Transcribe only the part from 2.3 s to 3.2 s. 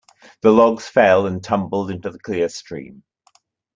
stream.